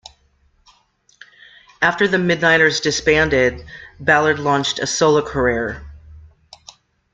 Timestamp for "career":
5.21-5.85